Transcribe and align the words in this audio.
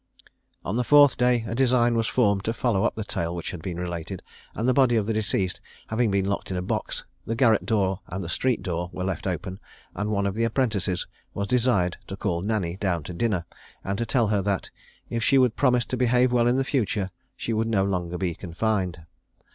On 0.65 0.77
the 0.77 0.83
fourth 0.83 1.15
day, 1.15 1.45
a 1.47 1.53
design 1.53 1.93
was 1.93 2.07
formed 2.07 2.43
to 2.45 2.55
follow 2.55 2.85
up 2.85 2.95
the 2.95 3.03
tale 3.03 3.35
which 3.35 3.51
had 3.51 3.61
been 3.61 3.79
related; 3.79 4.23
and 4.55 4.67
the 4.67 4.73
body 4.73 4.95
of 4.95 5.05
the 5.05 5.13
deceased 5.13 5.61
having 5.89 6.09
been 6.09 6.25
locked 6.25 6.49
in 6.49 6.57
a 6.57 6.61
box, 6.63 7.05
the 7.23 7.35
garret 7.35 7.67
door 7.67 7.99
and 8.07 8.23
the 8.23 8.27
street 8.27 8.63
door 8.63 8.89
were 8.91 9.03
left 9.03 9.27
open, 9.27 9.59
and 9.93 10.09
one 10.09 10.25
of 10.25 10.33
the 10.33 10.43
apprentices 10.43 11.05
was 11.35 11.45
desired 11.45 11.97
to 12.07 12.17
call 12.17 12.41
Nanny 12.41 12.77
down 12.77 13.03
to 13.03 13.13
dinner, 13.13 13.45
and 13.83 13.95
to 13.99 14.05
tell 14.07 14.29
her 14.29 14.41
that 14.41 14.71
if 15.11 15.23
she 15.23 15.37
would 15.37 15.55
promise 15.55 15.85
to 15.85 15.97
behave 15.97 16.31
well 16.31 16.47
in 16.47 16.63
future, 16.63 17.11
she 17.37 17.53
would 17.53 17.67
be 17.67 17.69
no 17.77 17.83
longer 17.83 18.17
confined. 18.33 19.05